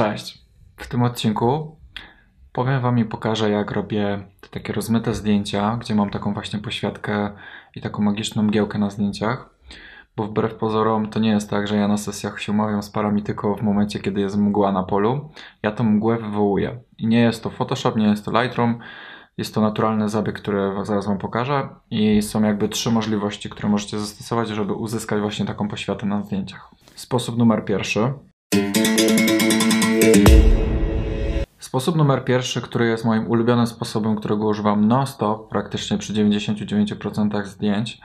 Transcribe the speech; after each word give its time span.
Cześć. 0.00 0.38
W 0.76 0.88
tym 0.88 1.02
odcinku 1.02 1.76
powiem 2.52 2.80
Wam 2.80 2.98
i 2.98 3.04
pokażę, 3.04 3.50
jak 3.50 3.70
robię 3.70 4.22
takie 4.50 4.72
rozmyte 4.72 5.14
zdjęcia, 5.14 5.76
gdzie 5.80 5.94
mam 5.94 6.10
taką 6.10 6.34
właśnie 6.34 6.58
poświatkę 6.58 7.30
i 7.74 7.80
taką 7.80 8.02
magiczną 8.02 8.42
mgiełkę 8.42 8.78
na 8.78 8.90
zdjęciach. 8.90 9.50
Bo 10.16 10.24
wbrew 10.24 10.54
pozorom 10.54 11.10
to 11.10 11.20
nie 11.20 11.30
jest 11.30 11.50
tak, 11.50 11.68
że 11.68 11.76
ja 11.76 11.88
na 11.88 11.96
sesjach 11.96 12.40
się 12.40 12.52
umawiam 12.52 12.82
z 12.82 12.90
parami 12.90 13.22
tylko 13.22 13.54
w 13.54 13.62
momencie, 13.62 13.98
kiedy 13.98 14.20
jest 14.20 14.36
mgła 14.36 14.72
na 14.72 14.82
polu. 14.82 15.30
Ja 15.62 15.70
tą 15.70 15.84
mgłę 15.84 16.18
wywołuję. 16.18 16.80
I 16.98 17.06
nie 17.06 17.20
jest 17.20 17.42
to 17.42 17.50
Photoshop, 17.50 17.96
nie 17.96 18.06
jest 18.06 18.24
to 18.24 18.42
Lightroom. 18.42 18.78
Jest 19.36 19.54
to 19.54 19.60
naturalny 19.60 20.08
zabieg, 20.08 20.38
który 20.38 20.72
zaraz 20.82 21.06
Wam 21.06 21.18
pokażę. 21.18 21.68
I 21.90 22.22
są 22.22 22.42
jakby 22.42 22.68
trzy 22.68 22.90
możliwości, 22.90 23.50
które 23.50 23.68
możecie 23.68 23.98
zastosować, 23.98 24.48
żeby 24.48 24.72
uzyskać 24.72 25.20
właśnie 25.20 25.46
taką 25.46 25.68
poświatę 25.68 26.06
na 26.06 26.22
zdjęciach. 26.22 26.70
Sposób 26.94 27.38
numer 27.38 27.64
pierwszy. 27.64 28.12
Sposób 31.70 31.96
numer 31.96 32.24
pierwszy, 32.24 32.60
który 32.60 32.86
jest 32.86 33.04
moim 33.04 33.30
ulubionym 33.30 33.66
sposobem, 33.66 34.16
którego 34.16 34.46
używam 34.46 34.88
non-stop, 34.88 35.48
praktycznie 35.48 35.98
przy 35.98 36.12
99% 36.12 37.44
zdjęć, 37.44 38.00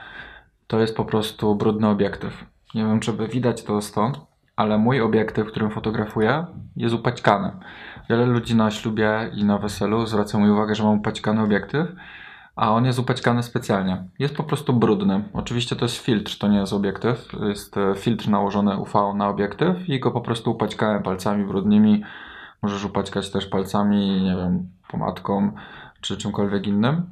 to 0.67 0.79
jest 0.79 0.95
po 0.95 1.05
prostu 1.05 1.55
brudny 1.55 1.87
obiektyw. 1.87 2.45
Nie 2.75 2.85
wiem, 2.85 2.99
czy 2.99 3.13
by 3.13 3.27
widać 3.27 3.63
to 3.63 3.81
stąd, 3.81 4.21
ale 4.55 4.77
mój 4.77 5.01
obiektyw, 5.01 5.47
którym 5.47 5.71
fotografuję, 5.71 6.45
jest 6.75 6.95
upaćkany. 6.95 7.51
Wiele 8.09 8.25
ludzi 8.25 8.55
na 8.55 8.71
ślubie 8.71 9.31
i 9.33 9.43
na 9.43 9.57
weselu 9.57 10.05
zwraca 10.05 10.37
mi 10.37 10.49
uwagę, 10.49 10.75
że 10.75 10.83
mam 10.83 10.99
upaćkany 10.99 11.41
obiektyw, 11.41 11.87
a 12.55 12.71
on 12.71 12.85
jest 12.85 12.99
upaćkany 12.99 13.43
specjalnie. 13.43 14.03
Jest 14.19 14.35
po 14.35 14.43
prostu 14.43 14.73
brudny. 14.73 15.23
Oczywiście 15.33 15.75
to 15.75 15.85
jest 15.85 15.97
filtr, 15.97 16.37
to 16.37 16.47
nie 16.47 16.57
jest 16.57 16.73
obiektyw. 16.73 17.31
Jest 17.47 17.77
e, 17.77 17.95
filtr 17.95 18.29
nałożony 18.29 18.77
UV 18.77 19.13
na 19.15 19.29
obiektyw 19.29 19.89
i 19.89 19.99
go 19.99 20.11
po 20.11 20.21
prostu 20.21 20.51
upaćkałem 20.51 21.03
palcami 21.03 21.45
brudnymi. 21.45 22.03
Możesz 22.61 22.85
upaćkać 22.85 23.29
też 23.29 23.45
palcami, 23.45 24.21
nie 24.21 24.35
wiem, 24.35 24.69
pomadką 24.87 25.51
czy 26.01 26.17
czymkolwiek 26.17 26.67
innym. 26.67 27.05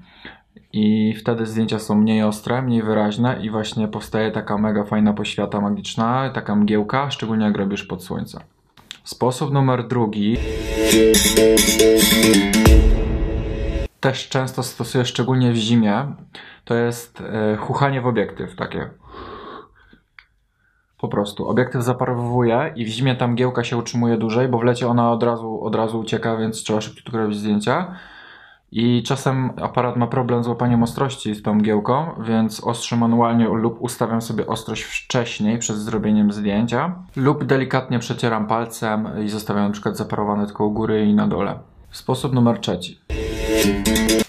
I 0.74 1.14
wtedy 1.14 1.46
zdjęcia 1.46 1.80
są 1.80 1.96
mniej 1.96 2.24
ostre, 2.24 2.62
mniej 2.62 2.84
wyraźne 2.84 3.40
i 3.42 3.50
właśnie 3.50 3.88
powstaje 3.88 4.32
taka 4.32 4.58
mega 4.58 4.84
fajna 4.84 5.14
poświata 5.14 5.62
magiczna, 5.62 6.30
taka 6.30 6.56
mgiełka, 6.56 7.12
szczególnie 7.12 7.46
jak 7.46 7.58
robisz 7.58 7.84
pod 7.84 8.04
słońce. 8.04 8.40
Sposób 9.04 9.52
numer 9.52 9.88
drugi 9.88 10.38
też 14.04 14.30
często 14.30 14.64
stosuję, 14.64 15.06
szczególnie 15.06 15.52
w 15.52 15.56
zimie, 15.56 16.06
to 16.66 16.76
jest 16.76 17.22
e, 17.22 17.56
chuchanie 17.58 18.02
w 18.02 18.08
obiektyw, 18.08 18.56
takie. 18.56 18.90
Po 21.04 21.08
prostu. 21.08 21.48
Obiektyw 21.50 21.84
zaparowuje 21.84 22.74
i 22.76 22.86
w 22.86 22.88
zimie 22.88 23.16
ta 23.16 23.28
mgiełka 23.28 23.64
się 23.64 23.78
utrzymuje 23.78 24.18
dłużej, 24.18 24.48
bo 24.48 24.58
w 24.58 24.64
lecie 24.64 24.88
ona 24.88 25.12
od 25.12 25.24
razu, 25.24 25.64
od 25.64 25.76
razu 25.76 26.00
ucieka, 26.00 26.38
więc 26.38 26.64
trzeba 26.64 26.82
szybko 26.82 27.18
robić 27.18 27.38
zdjęcia. 27.38 27.96
I 28.72 29.04
czasem 29.04 29.50
aparat 29.62 29.96
ma 29.96 30.08
problem 30.08 30.44
z 30.44 30.48
łapaniem 30.48 30.84
ostrości 30.84 31.36
z 31.36 31.42
tą 31.42 31.54
mgiełką, 31.54 32.06
więc 32.20 32.64
ostrzę 32.64 32.96
manualnie 32.96 33.46
lub 33.46 33.82
ustawiam 33.82 34.22
sobie 34.22 34.48
ostrość 34.48 34.84
wcześniej 34.84 35.60
przed 35.60 35.78
zrobieniem 35.78 36.32
zdjęcia. 36.32 36.96
Lub 37.16 37.44
delikatnie 37.44 38.00
przecieram 38.00 38.48
palcem 38.48 39.10
i 39.26 39.30
zostawiam 39.30 39.72
przykład 39.72 39.98
zaparowane 39.98 40.46
tylko 40.46 40.66
u 40.66 40.72
góry 40.72 41.06
i 41.06 41.14
na 41.14 41.28
dole. 41.28 41.60
Sposób 41.92 42.34
numer 42.34 42.60
trzeci. 42.60 43.00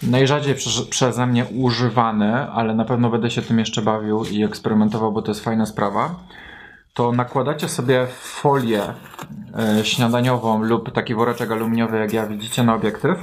Najrzadziej 0.03 0.55
prze, 0.55 0.83
przeze 0.83 1.27
mnie 1.27 1.45
używany, 1.45 2.51
ale 2.51 2.75
na 2.75 2.85
pewno 2.85 3.11
będę 3.11 3.31
się 3.31 3.43
tym 3.43 3.59
jeszcze 3.59 3.83
bawił 3.83 4.25
i 4.25 4.45
eksperymentował, 4.45 5.13
bo 5.13 5.23
to 5.23 5.31
jest 5.31 5.45
fajna 5.45 5.67
sprawa. 5.67 6.15
To 6.95 7.13
nakładacie 7.13 7.69
sobie 7.69 8.07
folię 8.21 8.83
y, 9.81 9.85
śniadaniową 9.85 10.63
lub 10.63 10.93
taki 10.93 11.15
woreczek 11.15 11.51
aluminiowy, 11.51 11.99
jak 11.99 12.13
ja 12.13 12.27
widzicie, 12.27 12.63
na 12.63 12.75
obiektyw. 12.75 13.19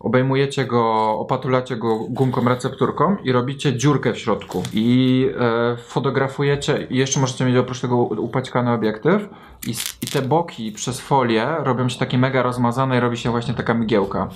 Obejmujecie 0.00 0.64
go, 0.64 1.10
opatulacie 1.18 1.76
go 1.76 1.98
gumką 1.98 2.48
recepturką 2.48 3.16
i 3.24 3.32
robicie 3.32 3.76
dziurkę 3.76 4.12
w 4.12 4.18
środku. 4.18 4.62
I 4.72 5.26
e, 5.40 5.76
fotografujecie, 5.76 6.86
i 6.90 6.96
jeszcze 6.96 7.20
możecie 7.20 7.44
mieć 7.44 7.56
oprócz 7.56 7.80
tego 7.80 7.96
upaćkany 7.96 8.72
obiektyw. 8.72 9.28
I, 9.66 9.70
I 10.02 10.06
te 10.06 10.22
boki 10.22 10.72
przez 10.72 11.00
folię 11.00 11.46
robią 11.58 11.88
się 11.88 11.98
takie 11.98 12.18
mega 12.18 12.42
rozmazane 12.42 12.96
i 12.96 13.00
robi 13.00 13.16
się 13.16 13.30
właśnie 13.30 13.54
taka 13.54 13.74
mgiełka. 13.74 14.28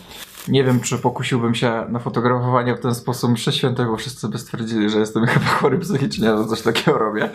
Nie 0.49 0.65
wiem, 0.65 0.81
czy 0.81 0.99
pokusiłbym 0.99 1.55
się 1.55 1.87
na 1.89 1.99
fotografowanie 1.99 2.75
w 2.75 2.81
ten 2.81 2.94
sposób 2.94 3.31
mszy 3.31 3.53
świętej, 3.53 3.87
bo 3.87 3.97
wszyscy 3.97 4.28
by 4.28 4.39
stwierdzili, 4.39 4.91
że 4.91 4.99
jestem 4.99 5.27
chyba 5.27 5.47
chory 5.47 5.78
psychicznie, 5.78 6.37
że 6.37 6.44
coś 6.44 6.62
takiego 6.62 6.99
robię. 6.99 7.31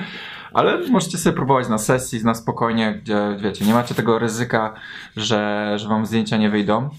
Ale 0.53 0.89
możecie 0.89 1.17
sobie 1.17 1.35
próbować 1.35 1.69
na 1.69 1.77
sesji, 1.77 2.23
na 2.23 2.33
spokojnie, 2.33 2.99
gdzie 3.03 3.37
wiecie, 3.39 3.65
nie 3.65 3.73
macie 3.73 3.95
tego 3.95 4.19
ryzyka, 4.19 4.73
że, 5.17 5.73
że 5.75 5.89
wam 5.89 6.05
zdjęcia 6.05 6.37
nie 6.37 6.49
wyjdą. 6.49 6.89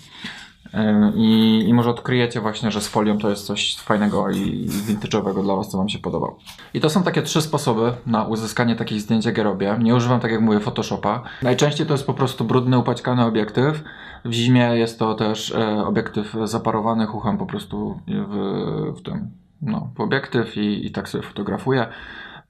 I, 1.15 1.65
I 1.69 1.75
może 1.75 1.91
odkryjecie 1.91 2.41
właśnie, 2.41 2.71
że 2.71 2.81
z 2.81 2.89
folią 2.89 3.19
to 3.19 3.31
jest 3.31 3.47
coś 3.47 3.77
fajnego 3.77 4.31
i 4.31 4.69
vintage'owego 4.69 5.43
dla 5.43 5.57
Was, 5.57 5.69
co 5.69 5.79
Wam 5.79 5.89
się 5.89 5.99
podoba. 5.99 6.27
I 6.75 6.81
to 6.81 6.91
są 6.91 7.03
takie 7.03 7.23
trzy 7.23 7.43
sposoby 7.43 7.93
na 8.07 8.25
uzyskanie 8.25 8.77
takich 8.77 9.01
zdjęć, 9.01 9.27
jakie 9.27 9.43
robię. 9.43 9.77
Nie 9.81 9.95
używam, 9.95 10.21
tak 10.21 10.33
jak 10.33 10.41
mówię, 10.41 10.61
Photoshopa. 10.61 11.23
Najczęściej 11.43 11.87
to 11.87 11.95
jest 11.95 12.07
po 12.07 12.15
prostu 12.15 12.45
brudny, 12.45 12.79
upaćkany 12.79 13.25
obiektyw. 13.25 13.83
W 14.25 14.33
zimie 14.33 14.61
jest 14.61 14.99
to 14.99 15.15
też 15.15 15.55
e, 15.55 15.85
obiektyw 15.87 16.37
zaparowany, 16.45 17.07
chucham 17.07 17.39
po 17.39 17.47
prostu 17.47 18.01
w, 18.07 18.95
w 18.99 19.03
tym, 19.03 19.31
no, 19.63 19.91
w 19.97 20.01
obiektyw 20.01 20.57
i, 20.57 20.87
i 20.87 20.91
tak 20.91 21.09
sobie 21.09 21.25
fotografuję. 21.25 21.87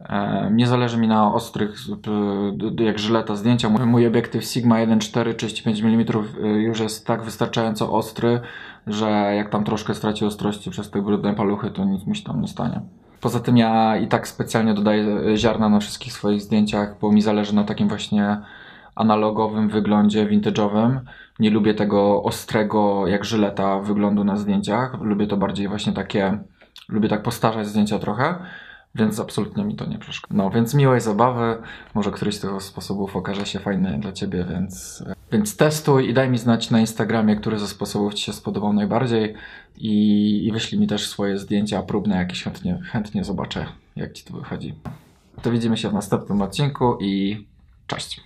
E, 0.09 0.51
nie 0.53 0.67
zależy 0.67 0.99
mi 0.99 1.09
na 1.09 1.35
ostrych, 1.35 1.75
jak 2.79 2.99
żyleta 2.99 3.37
zdjęcia. 3.37 3.69
Mój 3.69 4.07
obiektyw 4.07 4.45
Sigma 4.45 4.77
1.4 4.77 5.35
35 5.35 5.81
mm 5.81 6.07
już 6.61 6.81
jest 6.81 7.07
tak 7.07 7.23
wystarczająco 7.23 7.93
ostry, 7.93 8.41
że 8.87 9.11
jak 9.37 9.51
tam 9.51 9.65
troszkę 9.65 9.95
straci 9.95 10.25
ostrości 10.25 10.71
przez 10.71 10.91
te 10.91 11.03
brudne 11.03 11.35
paluchy, 11.35 11.71
to 11.71 11.85
nic 11.85 12.07
mi 12.07 12.17
się 12.17 12.25
tam 12.25 12.41
nie 12.41 12.49
stanie. 12.49 12.81
Poza 13.21 13.41
tym 13.41 13.57
ja 13.57 13.97
i 13.97 14.09
tak 14.09 14.29
specjalnie 14.29 14.75
dodaję 14.75 15.37
ziarna 15.37 15.69
na 15.69 15.81
wszystkich 15.81 16.13
swoich 16.13 16.41
zdjęciach, 16.41 16.97
bo 17.01 17.13
mi 17.13 17.23
zależy 17.23 17.55
na 17.55 17.65
takim 17.65 17.89
właśnie 17.89 18.41
analogowym 18.95 19.69
wyglądzie, 19.69 20.27
vintage'owym. 20.27 21.01
Nie 21.39 21.51
lubię 21.51 21.75
tego 21.75 22.23
ostrego, 22.23 23.07
jak 23.07 23.25
żyleta 23.25 23.79
wyglądu 23.79 24.25
na 24.25 24.37
zdjęciach. 24.37 25.01
Lubię 25.01 25.27
to 25.27 25.37
bardziej 25.37 25.69
właśnie 25.69 25.93
takie, 25.93 26.39
lubię 26.89 27.09
tak 27.09 27.23
postarzać 27.23 27.67
zdjęcia 27.67 27.99
trochę. 27.99 28.35
Więc 28.95 29.21
absolutnie 29.21 29.65
mi 29.65 29.77
to 29.77 29.87
nie 29.87 29.99
przeszkadza. 29.99 30.35
No, 30.35 30.51
więc 30.51 30.75
miłej 30.75 31.01
zabawy. 31.01 31.57
Może 31.95 32.11
któryś 32.11 32.35
z 32.35 32.41
tych 32.41 32.63
sposobów 32.63 33.17
okaże 33.17 33.47
się 33.47 33.59
fajny 33.59 33.99
dla 34.01 34.13
Ciebie, 34.13 34.47
więc, 34.51 35.05
więc 35.33 35.57
testuj 35.57 36.09
i 36.09 36.15
daj 36.15 36.31
mi 36.31 36.39
znać 36.39 36.71
na 36.71 36.81
Instagramie, 36.81 37.37
który 37.37 37.59
ze 37.59 37.69
sposobów 37.69 38.15
Ci 38.15 38.25
się 38.25 38.33
spodobał 38.33 38.73
najbardziej 38.73 39.35
i, 39.77 40.47
i 40.47 40.53
wyślij 40.53 40.81
mi 40.81 40.87
też 40.87 41.09
swoje 41.09 41.39
zdjęcia 41.39 41.83
próbne 41.83 42.17
jakieś 42.17 42.43
chętnie, 42.43 42.81
chętnie 42.85 43.25
zobaczę, 43.25 43.67
jak 43.97 44.13
Ci 44.13 44.25
to 44.25 44.35
wychodzi. 44.35 44.75
To 45.43 45.51
widzimy 45.51 45.77
się 45.77 45.89
w 45.89 45.95
następnym 45.95 46.43
odcinku 46.43 46.99
i 47.01 47.47
cześć. 47.87 48.21